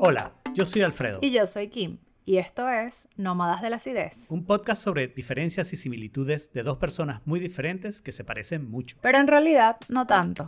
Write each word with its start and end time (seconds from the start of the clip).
Hola, 0.00 0.32
yo 0.54 0.64
soy 0.64 0.82
Alfredo. 0.82 1.18
Y 1.22 1.32
yo 1.32 1.44
soy 1.48 1.70
Kim. 1.70 1.98
Y 2.24 2.38
esto 2.38 2.68
es 2.68 3.08
Nómadas 3.16 3.62
de 3.62 3.70
la 3.70 3.76
Acidez. 3.76 4.30
Un 4.30 4.46
podcast 4.46 4.80
sobre 4.80 5.08
diferencias 5.08 5.72
y 5.72 5.76
similitudes 5.76 6.52
de 6.52 6.62
dos 6.62 6.78
personas 6.78 7.20
muy 7.26 7.40
diferentes 7.40 8.00
que 8.00 8.12
se 8.12 8.22
parecen 8.22 8.70
mucho. 8.70 8.96
Pero 9.02 9.18
en 9.18 9.26
realidad 9.26 9.76
no 9.88 10.06
tanto. 10.06 10.46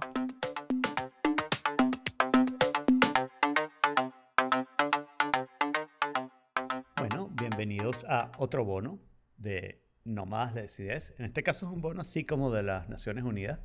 Bueno, 6.97 7.29
bienvenidos 7.33 8.07
a 8.09 8.31
otro 8.39 8.65
bono 8.65 9.01
de 9.37 9.83
Nómadas 10.05 10.55
de 10.55 10.61
la 10.61 10.67
Acidez. 10.67 11.13
En 11.19 11.25
este 11.25 11.43
caso 11.43 11.67
es 11.67 11.73
un 11.73 11.81
bono 11.81 12.03
así 12.03 12.25
como 12.25 12.53
de 12.53 12.63
las 12.63 12.89
Naciones 12.89 13.25
Unidas, 13.25 13.59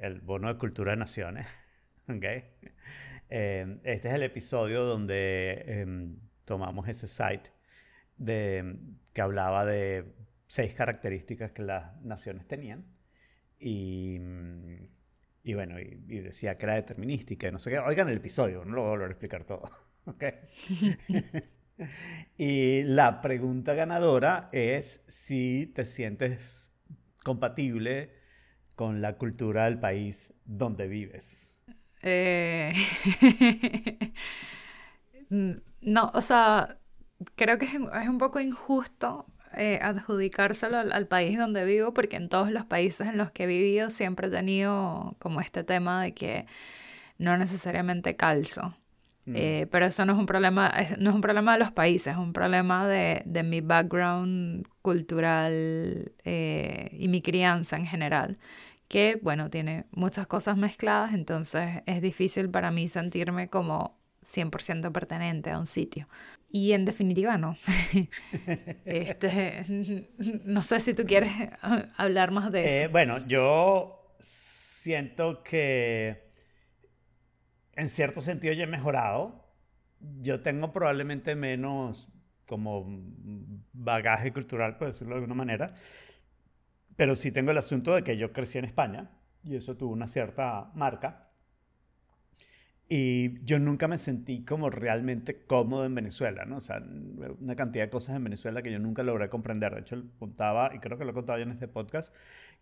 el 0.00 0.22
bono 0.22 0.48
de 0.48 0.58
cultura 0.58 0.92
de 0.92 0.96
naciones. 0.96 1.46
¿okay? 2.08 2.44
Eh, 3.34 3.78
este 3.84 4.08
es 4.08 4.14
el 4.14 4.24
episodio 4.24 4.84
donde 4.84 5.64
em, 5.66 6.18
tomamos 6.44 6.86
ese 6.86 7.06
site 7.06 7.50
de, 8.18 8.76
que 9.14 9.22
hablaba 9.22 9.64
de 9.64 10.04
seis 10.48 10.74
características 10.74 11.50
que 11.52 11.62
las 11.62 11.98
naciones 12.02 12.46
tenían. 12.46 12.84
Y, 13.58 14.18
y 15.44 15.54
bueno, 15.54 15.80
y, 15.80 16.20
decía 16.20 16.58
que 16.58 16.66
era 16.66 16.74
determinística 16.74 17.48
y 17.48 17.52
no 17.52 17.58
sé 17.58 17.70
qué. 17.70 17.78
Oigan 17.78 18.10
el 18.10 18.18
episodio, 18.18 18.66
no 18.66 18.74
lo 18.74 18.82
voy 18.82 18.88
a 18.88 18.90
volver 18.90 19.08
a 19.08 19.12
explicar 19.12 19.44
todo. 19.44 19.70
¿okay? 20.04 20.34
y 22.36 22.82
la 22.82 23.22
pregunta 23.22 23.72
ganadora 23.72 24.48
es 24.52 25.04
si 25.08 25.72
te 25.74 25.86
sientes 25.86 26.70
compatible 27.24 28.10
con 28.76 29.00
la 29.00 29.16
cultura 29.16 29.64
del 29.64 29.80
país 29.80 30.34
donde 30.44 30.86
vives. 30.86 31.51
Eh, 32.02 32.74
no, 35.30 36.10
o 36.14 36.20
sea, 36.20 36.78
creo 37.36 37.58
que 37.58 37.66
es, 37.66 37.74
un 37.74 38.18
poco 38.18 38.40
injusto 38.40 39.26
eh, 39.56 39.78
adjudicárselo 39.82 40.78
al, 40.78 41.06
país 41.06 41.38
donde 41.38 41.64
vivo, 41.64 41.94
porque 41.94 42.16
en 42.16 42.28
todos 42.28 42.50
los 42.50 42.64
países 42.66 43.06
en 43.06 43.18
los 43.18 43.30
que 43.30 43.44
he 43.44 43.46
vivido 43.46 43.90
siempre 43.90 44.28
he 44.28 44.30
tenido 44.30 45.16
como 45.18 45.40
este 45.40 45.62
tema 45.62 46.02
de 46.02 46.14
que 46.14 46.46
no 47.18 47.36
necesariamente 47.36 48.16
calzo. 48.16 48.76
Mm. 49.24 49.34
Eh, 49.36 49.68
pero 49.70 49.86
eso 49.86 50.04
no 50.04 50.14
es 50.14 50.18
un 50.18 50.26
problema, 50.26 50.72
no 50.98 51.10
es 51.10 51.14
un 51.14 51.20
problema 51.20 51.52
de 51.52 51.60
los 51.60 51.70
países, 51.70 52.14
es 52.14 52.18
un 52.18 52.32
problema 52.32 52.88
de, 52.88 53.22
de 53.24 53.44
mi 53.44 53.60
background 53.60 54.66
cultural 54.82 56.12
y 56.24 57.08
mi 57.08 57.22
crianza 57.22 57.76
en 57.76 57.86
general 57.86 58.38
que, 58.92 59.18
bueno, 59.22 59.48
tiene 59.48 59.86
muchas 59.90 60.26
cosas 60.26 60.58
mezcladas, 60.58 61.14
entonces 61.14 61.80
es 61.86 62.02
difícil 62.02 62.50
para 62.50 62.70
mí 62.70 62.88
sentirme 62.88 63.48
como 63.48 63.98
100% 64.22 64.92
pertenente 64.92 65.50
a 65.50 65.58
un 65.58 65.66
sitio. 65.66 66.10
Y 66.50 66.72
en 66.72 66.84
definitiva 66.84 67.38
no. 67.38 67.56
este, 68.84 69.64
no 70.44 70.60
sé 70.60 70.80
si 70.80 70.92
tú 70.92 71.04
quieres 71.06 71.32
hablar 71.96 72.32
más 72.32 72.52
de 72.52 72.68
eso. 72.68 72.84
Eh, 72.84 72.88
bueno, 72.88 73.26
yo 73.26 74.14
siento 74.18 75.42
que 75.42 76.30
en 77.74 77.88
cierto 77.88 78.20
sentido 78.20 78.52
ya 78.52 78.64
he 78.64 78.66
mejorado. 78.66 79.54
Yo 80.20 80.42
tengo 80.42 80.70
probablemente 80.70 81.34
menos 81.34 82.12
como 82.46 82.86
bagaje 83.72 84.34
cultural, 84.34 84.76
por 84.76 84.88
decirlo 84.88 85.14
de 85.14 85.22
alguna 85.22 85.34
manera. 85.34 85.74
Pero 87.02 87.16
sí 87.16 87.32
tengo 87.32 87.50
el 87.50 87.58
asunto 87.58 87.96
de 87.96 88.04
que 88.04 88.16
yo 88.16 88.32
crecí 88.32 88.58
en 88.58 88.64
España 88.64 89.10
y 89.42 89.56
eso 89.56 89.76
tuvo 89.76 89.92
una 89.92 90.06
cierta 90.06 90.70
marca. 90.76 91.32
Y 92.88 93.44
yo 93.44 93.58
nunca 93.58 93.88
me 93.88 93.98
sentí 93.98 94.44
como 94.44 94.70
realmente 94.70 95.44
cómodo 95.44 95.84
en 95.84 95.96
Venezuela, 95.96 96.44
¿no? 96.44 96.58
O 96.58 96.60
sea, 96.60 96.80
una 97.40 97.56
cantidad 97.56 97.86
de 97.86 97.90
cosas 97.90 98.14
en 98.14 98.22
Venezuela 98.22 98.62
que 98.62 98.70
yo 98.70 98.78
nunca 98.78 99.02
logré 99.02 99.28
comprender. 99.28 99.74
De 99.74 99.80
hecho, 99.80 100.00
contaba, 100.20 100.70
y 100.76 100.78
creo 100.78 100.96
que 100.96 101.04
lo 101.04 101.10
he 101.10 101.14
contado 101.14 101.40
ya 101.40 101.42
en 101.42 101.50
este 101.50 101.66
podcast, 101.66 102.14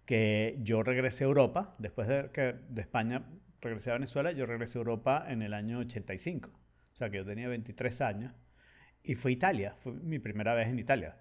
que 0.07 0.59
yo 0.63 0.83
regresé 0.83 1.25
a 1.25 1.27
Europa, 1.27 1.75
después 1.77 2.09
de 2.09 2.31
que 2.33 2.55
de 2.67 2.81
España 2.81 3.27
regresé 3.61 3.91
a 3.91 3.93
Venezuela, 3.93 4.33
yo 4.33 4.47
regresé 4.47 4.79
a 4.79 4.81
Europa 4.81 5.27
en 5.29 5.43
el 5.43 5.53
año 5.53 5.81
85. 5.81 6.49
O 6.49 6.97
sea, 6.97 7.11
que 7.11 7.19
yo 7.19 7.27
tenía 7.27 7.47
23 7.49 8.01
años. 8.01 8.33
Y 9.03 9.17
fue 9.17 9.33
Italia, 9.33 9.75
fue 9.77 9.93
mi 9.93 10.19
primera 10.19 10.55
vez 10.55 10.69
en 10.69 10.79
Italia. 10.79 11.15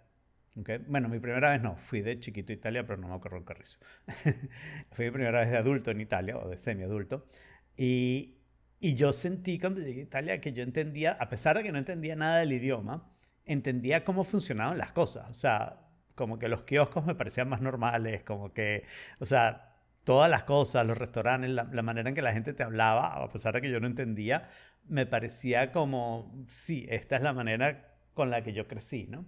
Bueno, 0.56 1.10
mi 1.10 1.20
primera 1.20 1.52
vez 1.52 1.62
no, 1.62 1.78
fui 1.78 2.02
de 2.02 2.20
chiquito 2.20 2.52
a 2.52 2.56
Italia, 2.56 2.86
pero 2.86 3.00
no 3.00 3.08
me 3.08 3.16
acuerdo 3.16 3.38
el 3.38 3.46
carrizo. 3.46 3.80
fui 4.92 5.06
mi 5.06 5.12
primera 5.12 5.40
vez 5.40 5.52
de 5.52 5.58
adulto 5.58 5.92
en 5.92 6.02
Italia, 6.02 6.38
o 6.38 6.50
de 6.50 6.58
semi-adulto. 6.58 7.26
Y, 7.78 8.40
y 8.80 8.96
yo 8.96 9.14
sentí 9.14 9.60
cuando 9.60 9.82
llegué 9.82 10.02
a 10.02 10.04
Italia 10.04 10.42
que 10.42 10.52
yo 10.52 10.64
entendía, 10.64 11.14
a 11.14 11.30
pesar 11.30 11.58
de 11.58 11.64
que 11.64 11.72
no 11.72 11.78
entendía 11.78 12.16
nada 12.16 12.40
del 12.40 12.52
idioma, 12.52 13.10
entendía 13.46 14.04
cómo 14.04 14.24
funcionaban 14.24 14.78
las 14.78 14.92
cosas. 14.92 15.30
O 15.30 15.34
sea, 15.34 15.80
como 16.16 16.40
que 16.40 16.50
los 16.50 16.64
kioscos 16.64 17.06
me 17.06 17.16
parecían 17.16 17.48
más 17.50 17.62
normales, 17.62 18.24
como 18.24 18.54
que, 18.54 18.86
o 19.20 19.26
sea, 19.26 19.76
todas 20.04 20.30
las 20.30 20.44
cosas, 20.44 20.86
los 20.86 20.98
restaurantes, 20.98 21.50
la, 21.52 21.66
la, 21.72 21.81
manera 21.81 22.10
en 22.10 22.16
que 22.16 22.22
la 22.22 22.34
gente 22.34 22.54
te 22.54 22.64
hablaba, 22.64 23.24
a 23.24 23.30
pesar 23.30 23.54
de 23.54 23.62
que 23.62 23.72
yo 23.72 23.80
no 23.80 23.88
entendía, 23.88 24.50
me 24.88 25.06
parecía 25.06 25.72
como, 25.72 26.46
sí, 26.48 26.86
esta 26.90 27.16
es 27.16 27.22
la 27.22 27.34
manera 27.34 27.96
con 28.14 28.30
la 28.30 28.44
que 28.44 28.54
yo 28.54 28.68
crecí, 28.68 29.08
¿no? 29.08 29.26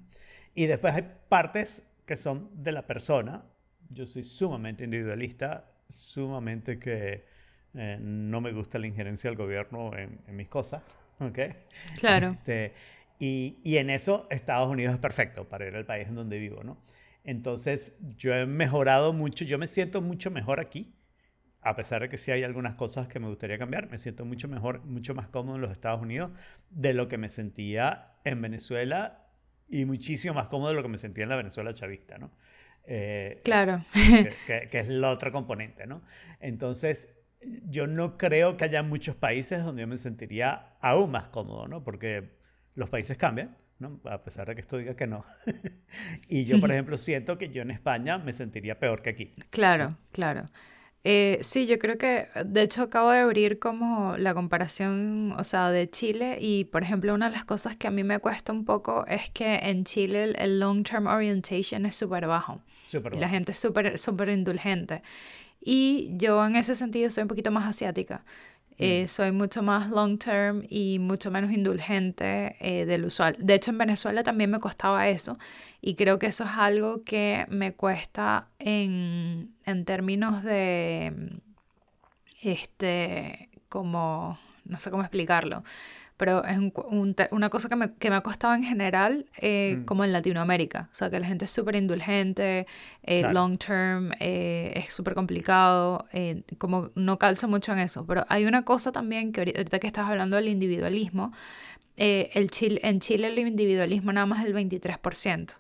Y 0.54 0.68
después 0.68 0.94
hay 0.94 1.10
partes 1.30 1.84
que 2.06 2.16
son 2.16 2.50
de 2.54 2.72
la 2.72 2.86
persona. 2.88 3.44
Yo 3.90 4.06
soy 4.06 4.24
sumamente 4.24 4.84
individualista, 4.84 5.72
sumamente 5.88 6.80
que 6.80 7.26
eh, 7.74 7.98
no 8.02 8.42
me 8.42 8.52
gusta 8.52 8.80
la 8.80 8.88
injerencia 8.88 9.30
del 9.30 9.38
gobierno 9.38 9.92
en, 9.96 10.20
mis 10.36 10.48
cosas. 10.48 10.84
¿ok? 11.20 11.40
Claro. 12.00 12.32
Este, 12.32 12.74
y, 13.20 13.60
y, 13.64 13.78
en 13.78 13.90
eso 13.90 14.28
Estados 14.30 14.70
Unidos 14.70 14.96
es 14.96 15.00
perfecto 15.00 15.48
para 15.48 15.68
ir 15.68 15.76
al 15.76 15.86
país 15.86 16.08
en 16.08 16.16
donde 16.16 16.40
vivo, 16.40 16.64
¿no? 16.64 16.78
Entonces 17.24 17.94
yo 18.18 18.34
he 18.34 18.46
mejorado 18.48 19.14
mucho, 19.14 19.46
yo 19.46 19.60
me 19.60 19.68
siento 19.68 20.02
mucho 20.02 20.32
mejor 20.32 20.60
aquí, 20.60 20.92
a 21.62 21.76
pesar 21.76 22.02
de 22.02 22.10
que 22.10 22.18
sí 22.18 22.32
hay 22.32 22.44
algunas 22.44 22.74
cosas 22.74 23.08
que 23.08 23.20
me 23.20 23.28
gustaría 23.28 23.60
cambiar, 23.60 23.90
me 23.92 24.00
siento 24.00 24.26
mucho 24.26 24.48
mejor, 24.48 24.84
mucho 24.86 25.14
más 25.14 25.28
cómodo 25.28 25.56
en 25.56 25.62
los 25.62 25.72
Estados 25.72 26.02
Unidos 26.02 26.32
de 26.72 26.94
lo 26.94 27.08
que 27.08 27.20
me 27.20 27.30
sentía 27.30 28.14
en 28.24 28.42
Venezuela 28.42 29.28
y 29.72 29.86
muchísimo 29.86 30.34
más 30.34 30.48
cómodo 30.48 30.70
de 30.70 30.76
lo 30.76 30.84
que 30.84 30.90
me 30.90 30.98
sentía 30.98 31.24
en 31.24 31.30
la 31.30 31.38
Venezuela 31.38 31.74
chavista, 31.74 32.18
¿no? 32.18 32.30
Eh, 32.84 33.40
claro. 33.44 33.86
Que, 34.46 34.70
es 34.72 34.90
la 34.90 35.10
otra 35.10 35.32
componente, 35.32 35.88
¿no? 35.88 36.02
Entonces, 36.42 37.08
yo 37.70 37.88
no 37.88 38.18
creo 38.18 38.58
que 38.58 38.66
haya 38.66 38.84
muchos 38.84 39.16
países 39.16 39.64
donde 39.64 39.82
yo 39.82 39.88
me 39.88 39.98
sentiría 39.98 40.76
aún 40.82 41.12
más 41.12 41.30
cómodo, 41.30 41.68
¿no? 41.68 41.84
Porque 41.84 42.38
los 42.76 42.90
países 42.90 43.18
cambian, 43.18 43.58
¿no? 43.80 44.02
A 44.04 44.24
pesar 44.24 44.48
de 44.48 44.56
que 44.56 44.62
esto 44.62 44.78
diga 44.78 44.96
que 44.96 45.08
no. 45.08 45.24
y 46.28 46.44
yo, 46.44 46.60
por 46.60 46.70
ejemplo, 46.70 46.98
siento 46.98 47.38
que 47.38 47.50
yo 47.50 47.62
en 47.62 47.72
España 47.72 48.18
me 48.18 48.34
sentiría 48.34 48.78
peor 48.78 49.02
que 49.02 49.12
aquí. 49.12 49.34
Claro, 49.50 49.98
claro. 50.12 50.50
Eh, 51.04 51.40
sí, 51.42 51.66
yo 51.66 51.80
creo 51.80 51.98
que, 51.98 52.28
de 52.46 52.62
hecho, 52.62 52.84
acabo 52.84 53.10
de 53.10 53.20
abrir 53.20 53.58
como 53.58 54.18
la 54.18 54.36
comparación, 54.36 55.34
o 55.38 55.44
sea, 55.44 55.72
de 55.72 55.90
Chile 55.90 56.38
y, 56.40 56.66
por 56.66 56.84
ejemplo, 56.84 57.14
una 57.14 57.30
de 57.30 57.36
las 57.36 57.46
cosas 57.46 57.76
que 57.76 57.88
a 57.88 57.92
mí 57.92 58.04
me 58.04 58.20
cuesta 58.20 58.52
un 58.52 58.66
poco 58.66 59.06
es 59.08 59.32
que 59.32 59.56
en 59.56 59.84
Chile 59.84 60.36
el, 60.38 60.60
long-term 60.60 61.08
orientation 61.08 61.88
es 61.88 61.96
súper 61.96 62.28
bajo. 62.28 62.62
Super 62.88 63.16
y 63.16 63.18
la 63.18 63.30
gente 63.30 63.52
es 63.52 63.58
súper, 63.58 63.98
súper 63.98 64.30
indulgente. 64.30 65.02
Y 65.60 66.12
yo 66.18 66.46
en 66.46 66.56
ese 66.56 66.76
sentido 66.76 67.10
soy 67.10 67.24
un 67.24 67.28
poquito 67.28 67.52
más 67.52 67.68
asiática. 67.68 68.24
Eh, 68.78 69.04
mm. 69.04 69.08
soy 69.08 69.32
mucho 69.32 69.62
más 69.62 69.90
long 69.90 70.18
term 70.18 70.64
y 70.70 70.98
mucho 71.00 71.30
menos 71.30 71.52
indulgente 71.52 72.56
eh, 72.60 72.86
del 72.86 73.06
usual. 73.06 73.36
De 73.40 73.54
hecho, 73.54 73.72
en 73.72 73.78
Venezuela 73.78 74.24
también 74.24 74.50
me 74.50 74.60
costaba 74.60 75.08
eso 75.10 75.38
y 75.82 75.96
creo 75.96 76.20
que 76.20 76.28
eso 76.28 76.44
es 76.46 76.52
algo 76.52 77.04
que 77.04 77.46
me 77.50 77.74
cuesta 77.74 78.48
en, 78.60 79.54
en 79.66 79.86
términos 79.86 80.44
de, 80.44 81.40
este, 82.42 83.50
como, 83.70 84.40
no 84.66 84.78
sé 84.78 84.90
cómo 84.92 85.04
explicarlo, 85.04 85.64
pero 86.22 86.46
es 86.46 86.60
una 87.32 87.50
cosa 87.50 87.68
que 87.68 87.76
me, 87.76 87.96
que 87.96 88.12
me, 88.12 88.16
ha 88.16 88.22
costado 88.22 88.54
en 88.54 88.62
general, 88.62 89.26
eh, 89.38 89.78
mm. 89.80 89.86
como 89.86 90.04
en 90.04 90.14
Latinoamérica. 90.14 90.88
O 90.92 90.94
sea, 90.94 91.10
que 91.10 91.20
la 91.20 91.26
gente 91.26 91.46
es 91.46 91.52
súper 91.52 91.76
indulgente, 91.76 92.68
eh, 93.02 93.24
long 93.34 93.58
term, 93.58 94.12
eh, 94.20 94.72
es 94.76 94.94
súper 94.94 95.16
complicado, 95.16 96.06
como 96.60 96.92
no 96.94 97.18
calzo 97.18 97.48
mucho 97.48 97.74
en 97.74 97.80
eso. 97.80 98.06
Pero 98.06 98.24
hay 98.30 98.46
una 98.46 98.64
cosa 98.64 98.92
también 98.92 99.32
que 99.32 99.42
ahorita 99.42 99.80
que 99.80 99.88
estás 99.88 100.08
hablando 100.08 100.36
del 100.36 100.50
individualismo, 100.50 101.34
el 101.98 102.52
Chile, 102.52 102.80
en 102.84 103.00
Chile 103.00 103.30
el 103.30 103.40
individualismo 103.40 104.14
nada 104.14 104.28
más 104.28 104.42
es 104.42 104.46
el 104.46 104.54
23%. 104.54 105.56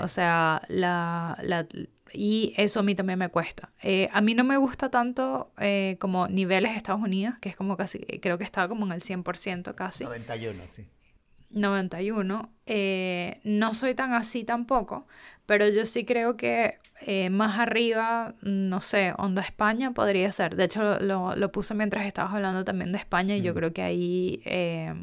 O 0.00 0.08
sea, 0.08 0.62
la, 0.66 1.38
la, 1.42 1.64
y 2.12 2.54
eso 2.56 2.80
a 2.80 2.82
mí 2.82 2.94
también 2.94 3.18
me 3.18 3.28
cuesta. 3.28 3.70
Eh, 3.82 4.08
a 4.12 4.20
mí 4.20 4.34
no 4.34 4.44
me 4.44 4.56
gusta 4.56 4.90
tanto 4.90 5.52
eh, 5.58 5.96
como 5.98 6.28
niveles 6.28 6.72
de 6.72 6.76
Estados 6.76 7.00
Unidos, 7.00 7.34
que 7.40 7.48
es 7.48 7.56
como 7.56 7.76
casi, 7.76 7.98
creo 8.20 8.38
que 8.38 8.44
estaba 8.44 8.68
como 8.68 8.86
en 8.86 8.92
el 8.92 9.00
100% 9.00 9.74
casi. 9.74 10.04
91, 10.04 10.62
sí. 10.68 10.86
91. 11.50 12.50
Eh, 12.66 13.40
no 13.44 13.74
soy 13.74 13.94
tan 13.94 14.14
así 14.14 14.44
tampoco, 14.44 15.06
pero 15.46 15.68
yo 15.68 15.86
sí 15.86 16.04
creo 16.04 16.36
que 16.36 16.78
más 17.30 17.58
arriba, 17.58 18.36
no 18.42 18.80
sé, 18.80 19.12
Onda 19.18 19.42
España 19.42 19.90
podría 19.90 20.30
ser. 20.30 20.54
De 20.54 20.64
hecho, 20.64 21.00
lo, 21.00 21.34
lo 21.34 21.52
puse 21.52 21.74
mientras 21.74 22.06
estabas 22.06 22.32
hablando 22.32 22.64
también 22.64 22.92
de 22.92 22.98
España 22.98 23.36
y 23.36 23.42
yo 23.42 23.54
creo 23.54 23.72
que 23.72 23.82
ahí 23.82 24.40
eh, 24.44 24.94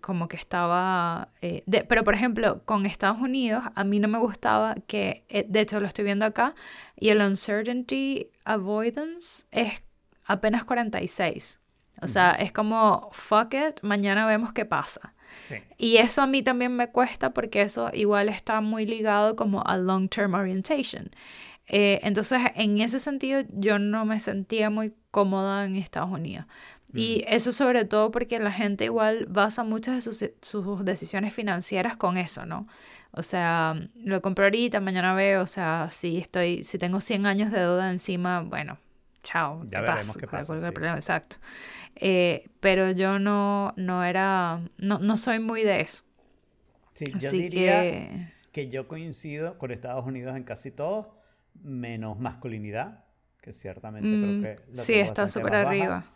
como 0.00 0.28
que 0.28 0.36
estaba... 0.36 1.28
Eh, 1.40 1.64
pero 1.88 2.04
por 2.04 2.14
ejemplo, 2.14 2.62
con 2.64 2.86
Estados 2.86 3.20
Unidos, 3.20 3.64
a 3.74 3.84
mí 3.84 3.98
no 4.00 4.08
me 4.08 4.18
gustaba 4.18 4.74
que, 4.86 5.24
eh, 5.28 5.44
de 5.48 5.60
hecho 5.60 5.80
lo 5.80 5.86
estoy 5.86 6.04
viendo 6.04 6.24
acá, 6.24 6.54
y 6.96 7.10
el 7.10 7.20
uncertainty 7.20 8.30
avoidance 8.44 9.44
es 9.50 9.82
apenas 10.24 10.64
46. 10.64 11.60
O 12.00 12.08
sea, 12.08 12.32
es 12.32 12.50
como, 12.52 13.08
fuck 13.12 13.54
it, 13.54 13.80
mañana 13.82 14.26
vemos 14.26 14.52
qué 14.52 14.64
pasa. 14.64 15.14
Y 15.78 15.96
eso 15.96 16.22
a 16.22 16.26
mí 16.26 16.42
también 16.42 16.74
me 16.74 16.90
cuesta 16.90 17.32
porque 17.32 17.62
eso 17.62 17.90
igual 17.92 18.28
está 18.28 18.60
muy 18.60 18.86
ligado 18.86 19.36
como 19.36 19.62
a 19.64 19.76
long-term 19.78 20.34
orientation. 20.34 21.10
entonces, 21.66 22.40
en 22.56 22.80
ese 22.80 22.98
sentido, 22.98 23.42
yo 23.50 23.78
no 23.78 24.04
me 24.04 24.20
sentía 24.20 24.68
muy 24.68 24.94
cómoda 25.10 25.64
en 25.64 25.76
Estados 25.76 26.10
Unidos. 26.10 26.46
Y 26.94 27.24
eso 27.26 27.52
sobre 27.52 27.84
todo 27.84 28.10
porque 28.10 28.38
la 28.38 28.52
gente 28.52 28.84
igual 28.84 29.26
basa 29.26 29.64
muchas 29.64 29.94
de 29.94 30.00
sus, 30.00 30.30
sus, 30.42 30.84
decisiones 30.84 31.32
financieras 31.32 31.96
con 31.96 32.16
eso, 32.16 32.44
¿no? 32.44 32.66
O 33.12 33.22
sea, 33.22 33.74
lo 33.94 34.22
compro 34.22 34.44
ahorita, 34.44 34.80
mañana 34.80 35.14
veo, 35.14 35.42
o 35.42 35.46
sea, 35.46 35.88
si 35.90 36.18
estoy, 36.18 36.64
si 36.64 36.78
tengo 36.78 37.00
100 37.00 37.26
años 37.26 37.50
de 37.50 37.60
deuda 37.60 37.90
encima, 37.90 38.40
bueno, 38.40 38.78
chao, 39.22 39.64
ya 39.70 39.80
veremos 39.80 40.16
qué 40.16 40.26
pasa. 40.26 40.56
exacto. 40.96 41.36
Eh, 41.96 42.48
pero 42.60 42.90
yo 42.90 43.18
no, 43.18 43.74
no 43.76 44.02
era, 44.04 44.60
no, 44.78 44.98
no 44.98 45.16
soy 45.16 45.40
muy 45.40 45.62
de 45.62 45.80
eso. 45.80 46.04
Sí, 46.94 47.06
yo 47.18 47.30
diría 47.30 48.32
que... 48.52 48.68
yo 48.68 48.88
coincido 48.88 49.58
con 49.58 49.70
Estados 49.70 50.06
Unidos 50.06 50.36
en 50.36 50.44
casi 50.44 50.70
todo, 50.70 51.18
menos 51.62 52.18
masculinidad, 52.18 53.04
que 53.40 53.52
ciertamente 53.52 54.08
creo 54.08 54.32
mm, 54.32 54.42
que... 54.42 54.76
sí, 54.76 54.94
está 54.94 55.28
súper 55.28 55.54
arriba. 55.54 56.06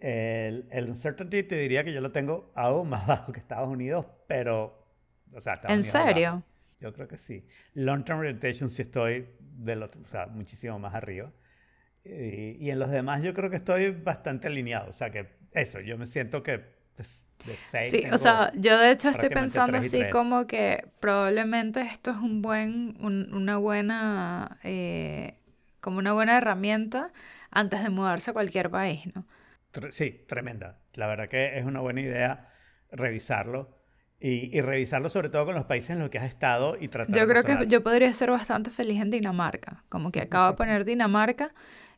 El, 0.00 0.66
el, 0.70 0.88
uncertainty 0.88 1.42
te 1.42 1.56
diría 1.56 1.84
que 1.84 1.92
yo 1.92 2.00
lo 2.00 2.10
tengo 2.10 2.50
aún 2.54 2.88
más 2.88 3.06
bajo 3.06 3.32
que 3.32 3.40
Estados 3.40 3.68
Unidos, 3.68 4.06
pero, 4.26 4.86
o 5.32 5.40
sea, 5.40 5.60
¿En 5.68 5.82
serio? 5.82 6.42
Yo 6.80 6.94
creo 6.94 7.06
que 7.06 7.18
sí. 7.18 7.46
Long 7.74 8.04
term 8.04 8.20
orientation 8.20 8.70
sí 8.70 8.82
estoy 8.82 9.28
del 9.38 9.82
otro, 9.82 10.00
o 10.02 10.08
sea, 10.08 10.26
muchísimo 10.26 10.78
más 10.78 10.94
arriba. 10.94 11.30
Y, 12.02 12.70
en 12.70 12.78
los 12.78 12.90
demás 12.90 13.22
yo 13.22 13.34
creo 13.34 13.50
que 13.50 13.56
estoy 13.56 13.90
bastante 13.90 14.48
alineado. 14.48 14.88
O 14.88 14.92
sea, 14.92 15.10
que 15.10 15.28
eso, 15.52 15.80
yo 15.80 15.98
me 15.98 16.06
siento 16.06 16.42
que 16.42 16.64
de, 16.96 17.04
Sí, 17.80 18.04
o 18.12 18.18
sea, 18.18 18.52
yo 18.54 18.78
de 18.78 18.90
hecho 18.90 19.08
estoy 19.08 19.30
pensando 19.30 19.78
así 19.78 20.08
como 20.10 20.46
que 20.46 20.86
probablemente 21.00 21.80
esto 21.80 22.10
es 22.10 22.18
un 22.18 22.42
buen, 22.42 22.96
una 23.00 23.56
buena, 23.56 24.58
eh, 24.62 25.38
como 25.80 25.98
una 25.98 26.12
buena 26.12 26.36
herramienta 26.36 27.12
antes 27.50 27.82
de 27.82 27.88
mudarse 27.88 28.30
a 28.30 28.34
cualquier 28.34 28.70
país, 28.70 29.04
¿no? 29.14 29.24
Sí, 29.90 30.24
tremenda. 30.26 30.80
La 30.94 31.06
verdad 31.06 31.28
que 31.28 31.58
es 31.58 31.64
una 31.64 31.80
buena 31.80 32.00
idea 32.00 32.48
revisarlo. 32.90 33.78
Y, 34.22 34.60
revisarlo 34.60 35.08
sobre 35.08 35.30
todo 35.30 35.46
con 35.46 35.54
los 35.54 35.64
países 35.64 35.90
en 35.90 36.00
los 36.00 36.10
que 36.10 36.18
has 36.18 36.28
estado 36.28 36.76
y 36.78 36.88
tratar 36.88 37.16
Yo 37.16 37.26
creo 37.26 37.42
que 37.42 37.66
yo 37.68 37.82
podría 37.82 38.12
ser 38.12 38.30
bastante 38.30 38.68
feliz 38.68 39.00
en 39.00 39.08
Dinamarca. 39.08 39.82
Como 39.88 40.12
que 40.12 40.20
acabo 40.20 40.50
de 40.50 40.56
poner 40.58 40.84
Dinamarca 40.84 41.54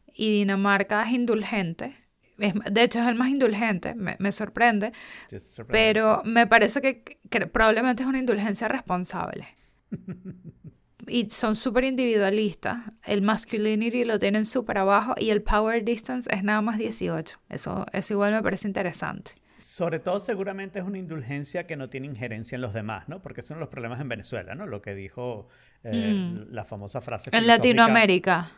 y 0.06 0.30
Dinamarca 0.30 1.02
es 1.02 1.14
indulgente. 1.14 1.96
de 2.38 2.82
hecho, 2.82 3.00
es 3.00 3.08
el 3.08 3.16
más 3.16 3.28
indulgente, 3.28 3.96
me, 3.96 4.30
sorprende. 4.30 4.92
Pero 5.66 6.22
me 6.24 6.46
parece 6.46 6.80
que, 6.80 7.02
que 7.02 7.46
probablemente 7.48 8.04
es 8.04 8.08
una 8.08 8.20
indulgencia 8.20 8.68
responsable. 8.68 9.48
y 11.12 11.28
son 11.28 11.54
súper 11.54 11.84
individualistas. 11.84 12.78
El 13.04 13.20
masculinity 13.20 14.04
lo 14.04 14.18
tienen 14.18 14.46
súper 14.46 14.78
abajo 14.78 15.14
y 15.18 15.28
el 15.28 15.42
power 15.42 15.84
distance 15.84 16.28
es 16.32 16.42
nada 16.42 16.62
más 16.62 16.78
18. 16.78 17.38
Eso, 17.50 17.86
eso 17.92 18.14
igual 18.14 18.32
me 18.32 18.42
parece 18.42 18.66
interesante. 18.66 19.32
Sobre 19.58 19.98
todo 19.98 20.18
seguramente 20.18 20.78
es 20.78 20.84
una 20.84 20.98
indulgencia 20.98 21.66
que 21.66 21.76
no 21.76 21.90
tiene 21.90 22.06
injerencia 22.06 22.56
en 22.56 22.62
los 22.62 22.72
demás, 22.72 23.08
¿no? 23.08 23.20
Porque 23.20 23.42
son 23.42 23.60
los 23.60 23.68
problemas 23.68 24.00
en 24.00 24.08
Venezuela, 24.08 24.54
¿no? 24.54 24.66
Lo 24.66 24.80
que 24.80 24.94
dijo 24.94 25.48
eh, 25.84 26.12
mm. 26.14 26.52
la 26.52 26.64
famosa 26.64 27.00
frase. 27.02 27.30
En 27.32 27.46
Latinoamérica. 27.46 28.50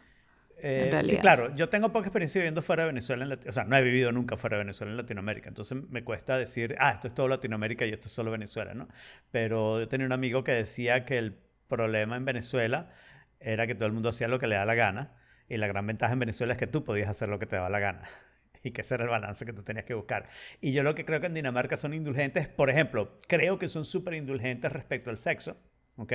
Eh, 0.67 0.99
sí, 1.05 1.19
claro, 1.19 1.55
yo 1.57 1.69
tengo 1.69 1.93
poca 1.93 2.07
experiencia 2.07 2.39
viviendo 2.39 2.62
fuera 2.62 2.85
de 2.85 2.87
Venezuela, 2.87 3.39
o 3.47 3.53
sea, 3.53 3.65
no 3.65 3.77
he 3.77 3.83
vivido 3.83 4.12
nunca 4.12 4.39
fuera 4.39 4.57
de 4.57 4.62
Venezuela 4.62 4.93
en 4.93 4.97
Latinoamérica, 4.97 5.49
entonces 5.49 5.77
me 5.91 6.05
cuesta 6.05 6.39
decir, 6.39 6.75
ah, 6.79 6.93
esto 6.93 7.09
es 7.09 7.15
todo 7.15 7.29
Latinoamérica 7.29 7.85
y 7.85 7.91
esto 7.91 8.07
es 8.09 8.15
solo 8.15 8.31
Venezuela, 8.31 8.73
¿no? 8.73 8.89
Pero 9.31 9.81
yo 9.81 9.89
tenía 9.89 10.07
un 10.07 10.12
amigo 10.12 10.43
que 10.43 10.53
decía 10.53 11.05
que 11.05 11.19
el 11.19 11.37
problema 11.69 12.16
en 12.16 12.25
Venezuela 12.25 12.93
era 13.40 13.66
que 13.66 13.75
todo 13.75 13.87
el 13.87 13.93
mundo 13.93 14.08
hacía 14.08 14.28
lo 14.28 14.38
que 14.38 14.46
le 14.46 14.56
da 14.56 14.64
la 14.64 14.75
gana 14.75 15.16
y 15.49 15.56
la 15.56 15.66
gran 15.66 15.87
ventaja 15.87 16.12
en 16.12 16.19
Venezuela 16.19 16.55
es 16.55 16.58
que 16.58 16.66
tú 16.66 16.84
podías 16.84 17.08
hacer 17.08 17.28
lo 17.28 17.38
que 17.38 17.46
te 17.46 17.56
daba 17.56 17.70
la 17.70 17.78
gana 17.78 18.08
y 18.62 18.70
que 18.70 18.81
ese 18.81 18.94
era 18.94 19.05
el 19.05 19.11
balance 19.11 19.44
que 19.44 19.52
tú 19.52 19.62
tenías 19.62 19.84
que 19.84 19.94
buscar. 19.94 20.28
Y 20.61 20.72
yo 20.72 20.82
lo 20.82 20.94
que 20.94 21.05
creo 21.05 21.20
que 21.20 21.26
en 21.26 21.34
Dinamarca 21.34 21.76
son 21.76 21.94
indulgentes, 21.94 22.49
por 22.49 22.70
ejemplo, 22.70 23.19
creo 23.28 23.58
que 23.58 23.69
son 23.69 23.84
súper 23.84 24.14
indulgentes 24.14 24.72
respecto 24.72 25.11
al 25.11 25.19
sexo, 25.19 25.56
¿ok? 25.96 26.12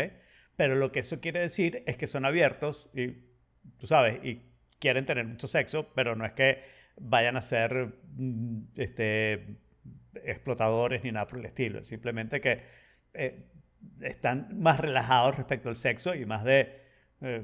Pero 0.56 0.76
lo 0.76 0.92
que 0.92 1.00
eso 1.00 1.22
quiere 1.22 1.40
decir 1.40 1.84
es 1.86 1.96
que 1.96 2.08
son 2.08 2.26
abiertos 2.26 2.90
y, 2.94 3.30
tú 3.78 3.88
sabes, 3.88 4.20
y 4.24 4.52
quieren 4.80 5.06
tener 5.06 5.26
mucho 5.26 5.48
sexo, 5.48 5.94
pero 5.94 6.16
no 6.16 6.26
es 6.26 6.34
que 6.34 6.64
vayan 6.98 7.38
a 7.38 7.42
ser 7.42 7.96
mm, 8.18 8.72
este, 8.76 9.58
explotadores 10.24 11.04
ni 11.04 11.12
nada 11.12 11.28
por 11.28 11.40
el 11.40 11.46
estilo. 11.46 11.80
Es 11.80 11.88
simplemente 11.88 12.42
que 12.42 12.64
eh, 13.14 13.46
están 14.02 14.60
más 14.60 14.80
relajados 14.80 15.36
respecto 15.36 15.70
al 15.70 15.76
sexo 15.76 16.16
y 16.16 16.26
más 16.26 16.44
de 16.44 16.82
eh, 17.22 17.44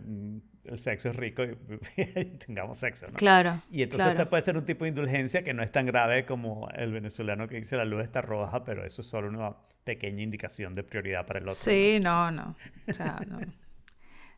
el 0.64 0.80
sexo 0.80 1.10
es 1.10 1.16
rico 1.16 1.44
y, 1.98 2.26
tengamos 2.38 2.78
sexo, 2.78 3.08
¿no? 3.08 3.14
Claro. 3.14 3.62
Y 3.70 3.84
entonces 3.84 4.16
se 4.16 4.26
puede 4.26 4.44
ser 4.44 4.58
un 4.58 4.66
tipo 4.66 4.86
de 4.86 4.90
indulgencia 4.90 5.44
que 5.44 5.54
no 5.54 5.64
es 5.64 5.72
tan 5.72 5.86
grave 5.86 6.26
como 6.26 6.70
el 6.70 6.92
venezolano 6.92 7.48
que 7.48 7.58
dice 7.58 7.78
la 7.78 7.86
luz 7.86 8.04
está 8.04 8.22
roja, 8.22 8.64
pero 8.64 8.86
eso 8.86 9.02
es 9.02 9.08
solo 9.08 9.30
una 9.30 9.56
pequeña 9.84 10.24
indicación 10.24 10.74
de 10.74 10.84
prioridad 10.84 11.26
para 11.26 11.40
el 11.40 11.46
otro. 11.46 11.56
Sí, 11.56 12.00
no, 12.02 12.32
no. 12.32 12.56
O 12.88 12.94
sea, 12.94 13.20
no. 13.28 13.40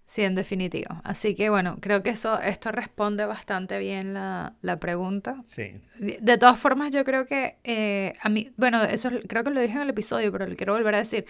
Sí, 0.07 0.24
en 0.24 0.36
definitivo. 0.36 1.01
Así 1.04 1.36
que 1.36 1.50
bueno, 1.50 1.80
creo 1.81 2.01
que 2.01 2.12
eso, 2.12 2.39
esto 2.39 2.71
responde 2.71 3.25
bastante 3.25 3.77
bien 3.77 4.13
la, 4.13 4.54
la 4.62 4.80
pregunta. 4.80 5.42
Sí. 5.44 5.81
De, 6.00 6.38
todas 6.38 6.57
formas, 6.57 6.92
yo 6.92 7.04
creo 7.04 7.27
que 7.27 7.57
eh, 7.65 8.13
a 8.21 8.30
mí, 8.30 8.50
bueno, 8.56 8.81
eso 8.86 9.09
creo 9.27 9.44
que 9.44 9.50
lo 9.50 9.59
dije 9.59 9.74
en 9.74 9.81
el 9.81 9.89
episodio, 9.89 10.31
pero 10.31 10.48
lo 10.48 10.56
quiero 10.56 10.74
volver 10.74 10.95
a 10.95 11.00
decir. 11.00 11.25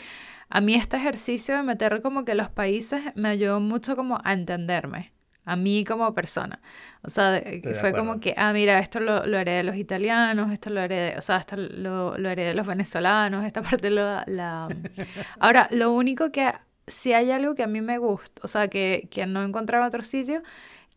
A 0.49 0.61
mí 0.61 0.75
este 0.75 0.95
ejercicio 0.95 1.55
de 1.55 1.63
meter 1.63 2.03
como 2.03 2.23
que 2.23 2.35
los 2.35 2.51
países 2.51 3.01
me 3.15 3.29
ayudó 3.29 3.59
mucho 3.59 3.95
como 3.95 4.21
a 4.23 4.31
entenderme, 4.31 5.11
a 5.43 5.55
mí 5.55 5.83
como 5.83 6.13
persona. 6.13 6.61
O 7.01 7.09
sea, 7.09 7.41
fue 7.79 7.93
como 7.93 8.19
que, 8.19 8.35
ah, 8.37 8.53
mira, 8.53 8.77
esto 8.77 8.99
lo, 8.99 9.25
lo 9.25 9.39
heredé 9.39 9.57
de 9.57 9.63
los 9.63 9.75
italianos, 9.75 10.51
esto 10.51 10.69
lo 10.69 10.81
heredé, 10.81 11.17
o 11.17 11.21
sea, 11.21 11.37
esto 11.37 11.55
lo, 11.57 12.15
lo 12.15 12.29
heredé 12.29 12.49
de 12.49 12.53
los 12.53 12.67
venezolanos, 12.67 13.43
esta 13.43 13.61
parte 13.63 13.89
lo, 13.89 14.21
la... 14.27 14.67
Ahora, 15.39 15.67
lo 15.71 15.91
único 15.93 16.31
que 16.31 16.53
si 16.87 17.13
hay 17.13 17.31
algo 17.31 17.53
que 17.53 17.63
a 17.63 17.67
mí 17.67 17.81
me 17.81 17.97
gusta, 17.97 18.41
o 18.43 18.47
sea, 18.47 18.69
que, 18.69 19.07
que 19.11 19.25
no 19.25 19.43
encontraba 19.43 19.85
en 19.85 19.89
otro 19.89 20.03
sitio, 20.03 20.41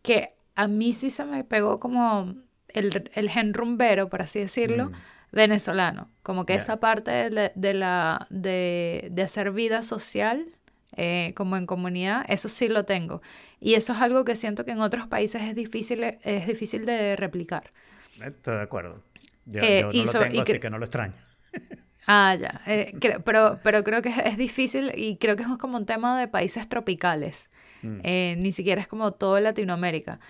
que 0.02 0.32
a 0.54 0.68
mí 0.68 0.92
sí 0.92 1.10
se 1.10 1.24
me 1.24 1.44
pegó 1.44 1.80
como 1.80 2.34
el, 2.68 3.10
el 3.14 3.30
gen 3.30 3.52
rumbero, 3.52 4.08
por 4.08 4.22
así 4.22 4.40
decirlo, 4.40 4.90
mm. 4.90 4.92
venezolano. 5.32 6.08
Como 6.22 6.46
que 6.46 6.54
esa 6.54 6.78
parte 6.78 7.10
de, 7.10 7.52
de 7.54 7.74
la, 7.74 8.26
de, 8.30 9.08
de, 9.10 9.22
hacer 9.22 9.50
vida 9.50 9.82
social, 9.82 10.46
eh, 10.96 11.32
como 11.36 11.56
en 11.56 11.66
comunidad, 11.66 12.24
eso 12.28 12.48
sí 12.48 12.68
lo 12.68 12.84
tengo. 12.84 13.20
Y 13.60 13.74
eso 13.74 13.92
es 13.92 14.00
algo 14.00 14.24
que 14.24 14.36
siento 14.36 14.64
que 14.64 14.72
en 14.72 14.80
otros 14.80 15.06
países 15.08 15.42
es 15.42 15.54
difícil, 15.54 16.02
es 16.22 16.46
difícil 16.46 16.86
de 16.86 17.16
replicar. 17.16 17.72
Estoy 18.24 18.56
de 18.56 18.62
acuerdo. 18.62 19.02
Yo, 19.46 19.60
eh, 19.62 19.82
no 19.82 19.88
lo 19.88 19.92
tengo, 20.12 20.42
así 20.42 20.60
que 20.60 20.70
no 20.70 20.78
lo 20.78 20.84
extraño. 20.84 21.14
Ah, 22.06 22.36
ya. 22.38 22.60
Eh, 22.66 22.94
pero, 23.24 23.60
pero 23.62 23.84
creo 23.84 24.02
que 24.02 24.12
es, 24.24 24.36
difícil 24.36 24.92
y 24.94 25.16
creo 25.16 25.36
que 25.36 25.42
es 25.42 25.48
como 25.58 25.76
un 25.76 25.86
tema 25.86 26.18
de 26.18 26.28
países 26.28 26.68
tropicales. 26.68 27.50
Mm. 27.82 28.00
Eh, 28.02 28.34
ni 28.38 28.52
siquiera 28.52 28.80
es 28.80 28.88
como 28.88 29.12
todo 29.12 29.38
Latinoamérica. 29.40 30.20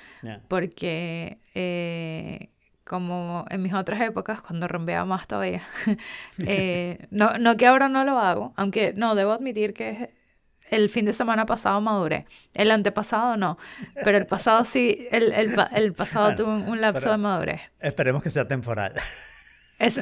Porque 0.49 1.39
eh, 1.55 2.51
como 2.85 3.45
en 3.51 3.63
mis 3.63 3.73
otras 3.73 4.01
épocas, 4.01 4.43
cuando 4.43 4.69
rompeaba 4.69 5.05
más 5.05 5.27
todavía, 5.27 5.63
no, 7.11 7.39
no 7.39 7.57
que 7.57 7.67
ahora 7.67 7.89
no 7.89 8.05
lo 8.05 8.19
hago, 8.19 8.53
aunque 8.57 8.93
no, 8.95 9.15
debo 9.15 9.33
admitir 9.33 9.73
que 9.73 10.15
el 10.71 10.89
fin 10.89 11.05
de 11.05 11.13
semana 11.13 11.47
pasado 11.47 11.81
maduré. 11.81 12.27
El 12.55 12.71
antepasado 12.71 13.37
no, 13.37 13.59
pero 14.05 14.19
el 14.19 14.27
pasado 14.27 14.65
sí, 14.65 15.09
el, 15.11 15.33
el, 15.33 15.93
pasado 15.93 16.35
tuvo 16.35 16.53
un, 16.53 16.81
lapso 16.81 17.11
de 17.11 17.19
madurez. 17.19 17.61
Esperemos 17.81 18.23
que 18.23 18.31
sea 18.31 18.47
temporal 18.47 18.95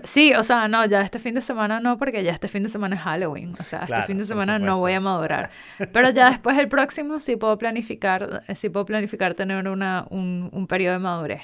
sí, 0.04 0.34
o 0.34 0.42
sea, 0.42 0.68
no, 0.68 0.84
ya 0.86 1.02
este 1.02 1.18
fin 1.18 1.34
de 1.34 1.40
semana 1.40 1.80
no, 1.80 1.98
porque 1.98 2.22
ya 2.24 2.32
este 2.32 2.48
fin 2.48 2.62
de 2.62 2.68
semana 2.68 2.96
es 2.96 3.02
Halloween. 3.02 3.54
O 3.60 3.64
sea, 3.64 3.84
este 3.84 4.02
fin 4.02 4.18
de 4.18 4.24
semana 4.24 4.58
no 4.58 4.78
voy 4.78 4.92
a 4.92 5.00
madurar. 5.00 5.50
Pero 5.92 6.10
ya 6.10 6.30
después 6.30 6.58
el 6.58 6.68
próximo 6.68 7.20
sí 7.20 7.36
puedo 7.36 7.56
planificar, 7.58 8.44
sí 8.54 8.68
puedo 8.68 8.84
planificar 8.86 9.34
tener 9.34 9.68
una, 9.68 10.06
un, 10.10 10.50
un 10.52 10.66
periodo 10.66 10.94
de 10.94 10.98
madurez. 11.00 11.42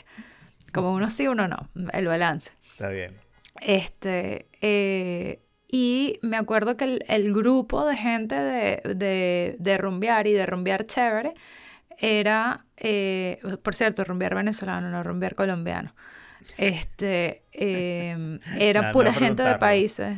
Como 0.73 0.93
uno 0.93 1.09
sí, 1.11 1.29
uno 1.29 1.47
no. 1.47 1.69
El 1.93 2.09
balance. 2.09 2.53
Está 2.73 2.88
bien. 2.88 3.17
Este, 3.61 4.49
eh, 4.61 5.41
y 5.69 6.19
me 6.23 6.37
acuerdo 6.37 6.76
que 6.76 6.85
el, 6.85 7.05
el 7.09 7.33
grupo 7.33 7.87
de 7.87 7.97
gente 7.97 8.35
de, 8.35 8.83
de, 8.95 9.57
de, 9.59 9.79
rumbear 9.79 10.26
y 10.26 10.33
de 10.33 10.47
rumbear 10.47 10.85
chévere 10.85 11.35
era, 11.99 12.64
eh, 12.76 13.41
por 13.62 13.75
cierto, 13.75 14.05
rumbear 14.05 14.35
venezolano, 14.35 14.91
no 14.91 15.03
rumbear 15.03 15.35
colombiano. 15.35 15.95
Este, 16.59 17.43
em, 17.53 18.39
era 18.59 18.93
pura 18.93 19.13
gente 19.13 19.43
de 19.43 19.55
países. 19.57 20.17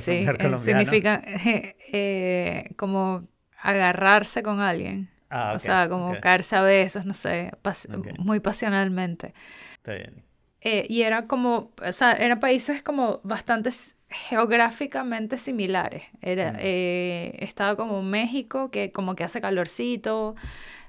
Sí, 0.00 0.10
eh, 0.26 0.58
significa 0.58 1.22
eh, 1.92 2.70
como 2.76 3.26
agarrarse 3.60 4.42
con 4.42 4.60
alguien. 4.60 5.08
Ah, 5.28 5.52
o 5.54 5.58
sea, 5.58 5.88
como 5.88 6.18
caerse 6.20 6.56
a 6.56 6.62
besos, 6.62 7.06
no 7.06 7.14
sé, 7.14 7.52
pas- 7.62 7.86
muy 8.18 8.40
pasionalmente. 8.40 9.32
Está 9.74 9.94
bien. 9.94 10.22
Eh, 10.60 10.86
y 10.88 11.02
era 11.02 11.26
como, 11.26 11.72
o 11.84 11.92
sea, 11.92 12.12
eran 12.12 12.38
países 12.38 12.82
como 12.82 13.20
bastante 13.24 13.70
geográficamente 14.08 15.36
similares. 15.38 16.02
Era, 16.20 16.52
Mm. 16.52 16.56
eh, 16.60 17.36
estaba 17.40 17.76
como 17.76 18.02
México, 18.02 18.70
que 18.70 18.92
como 18.92 19.14
que 19.14 19.24
hace 19.24 19.40
calorcito, 19.40 20.34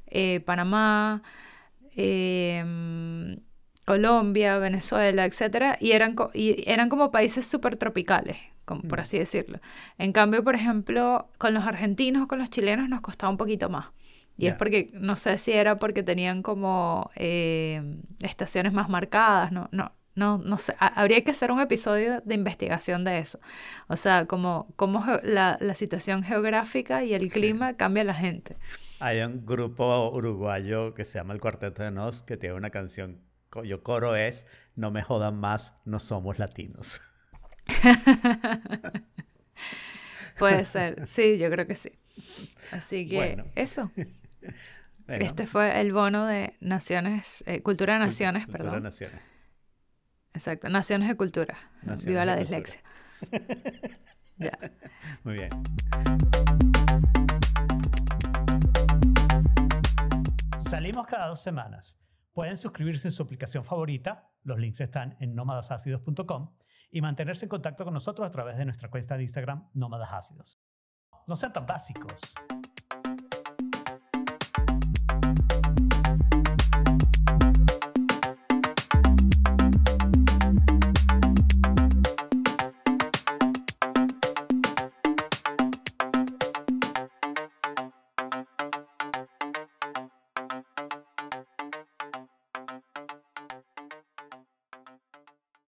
eh, 0.08 0.42
Panamá, 0.46 1.24
eh, 1.96 2.64
mm, 2.66 3.34
Colombia, 3.86 4.58
Venezuela, 4.58 5.26
etcétera, 5.26 5.78
y 5.80 5.92
eran, 5.92 6.16
co- 6.16 6.32
y 6.34 6.64
eran 6.70 6.90
como 6.90 7.12
países 7.12 7.46
súper 7.46 7.78
tropicales, 7.78 8.38
como, 8.66 8.82
por 8.84 9.00
Mm. 9.00 9.02
así 9.02 9.20
decirlo. 9.20 9.60
En 9.98 10.12
cambio, 10.14 10.44
por 10.44 10.56
ejemplo, 10.56 11.30
con 11.38 11.54
los 11.54 11.66
argentinos 11.66 12.24
o 12.24 12.28
con 12.28 12.40
los 12.40 12.50
chilenos 12.50 12.88
nos 12.90 13.02
costaba 13.02 13.30
un 13.30 13.38
poquito 13.38 13.70
más. 13.70 13.88
Y 14.38 14.48
es 14.48 14.54
Ya. 14.54 14.58
porque, 14.58 14.90
no 14.94 15.16
sé 15.16 15.38
si 15.38 15.52
era 15.52 15.78
porque 15.78 16.02
tenían 16.02 16.42
como 16.42 17.12
eh, 17.16 17.82
estaciones 18.22 18.74
más 18.74 18.90
marcadas, 18.90 19.52
no, 19.52 19.70
no, 19.72 19.92
no, 20.16 20.38
no 20.40 20.58
sé. 20.58 20.76
Ha- 20.80 21.00
Habría 21.02 21.22
que 21.22 21.32
hacer 21.32 21.52
un 21.52 21.60
episodio 21.60 22.22
de 22.22 22.36
investigación 22.36 23.04
de 23.04 23.20
eso. 23.20 23.40
O 23.88 23.96
sea, 23.98 24.26
como, 24.26 24.68
cómo 24.76 25.04
la, 25.24 25.58
la 25.60 25.74
situación 25.76 26.24
geográfica 26.24 27.04
y 27.04 27.14
el 27.14 27.30
clima 27.32 27.74
cambia 27.76 28.02
a 28.02 28.06
la 28.06 28.14
gente. 28.16 28.56
Hay 29.00 29.20
un 29.22 29.46
grupo 29.46 30.10
uruguayo 30.12 30.94
que 30.94 31.04
se 31.04 31.20
llama 31.20 31.34
El 31.34 31.42
Cuarteto 31.42 31.84
de 31.84 31.92
Nos 31.92 32.24
que 32.24 32.38
tiene 32.38 32.56
una 32.56 32.70
canción 32.70 33.20
cuyo 33.54 33.84
coro 33.84 34.16
es 34.16 34.46
No 34.76 34.90
me 34.92 35.02
jodan 35.04 35.40
más, 35.40 35.76
no 35.86 36.00
somos 36.00 36.40
latinos. 36.40 37.00
Puede 40.40 40.66
ser, 40.66 41.06
sí, 41.08 41.38
yo 41.38 41.50
creo 41.52 41.68
que 41.68 41.76
sí. 41.76 41.92
Así 42.72 43.08
que 43.08 43.16
Bueno. 43.16 43.46
eso. 43.56 43.92
Bueno, 45.06 45.26
Este 45.26 45.48
fue 45.48 45.82
el 45.82 45.92
bono 45.92 46.26
de 46.26 46.56
Naciones, 46.62 47.44
eh, 47.46 47.62
Cultura 47.62 47.94
de 47.96 48.00
Naciones, 48.00 48.46
cultura 48.46 48.64
perdón. 48.64 48.84
naciones. 48.84 49.20
Exacto, 50.34 50.70
Naciones 50.70 51.10
de 51.10 51.18
Cultura. 51.18 51.58
Naciones 51.82 52.06
Viva 52.06 52.22
de 52.22 52.26
la 52.26 52.38
Cultura. 52.38 52.58
dislexia. 52.60 52.82
Ya. 54.38 54.58
Muy 55.24 55.34
bien. 55.36 55.50
Salimos 60.58 61.06
cada 61.08 61.28
dos 61.28 61.42
semanas. 61.42 62.00
Pueden 62.34 62.58
suscribirse 62.58 63.08
en 63.08 63.12
su 63.12 63.22
aplicación 63.22 63.64
favorita, 63.64 64.32
los 64.42 64.60
links 64.60 64.82
están 64.82 65.16
en 65.20 65.36
nómadasácidos.com, 65.36 66.56
y 66.90 67.02
mantenerse 67.02 67.46
en 67.46 67.50
contacto 67.50 67.86
con 67.86 67.94
nosotros 67.94 68.28
a 68.28 68.32
través 68.32 68.58
de 68.58 68.66
nuestra 68.66 68.90
cuenta 68.90 69.18
de 69.18 69.24
Instagram, 69.24 69.70
Nómadas 69.74 70.12
Ácidos. 70.12 70.60
No 71.28 71.36
sean 71.36 71.54
tan 71.54 71.68
básicos. 71.68 72.34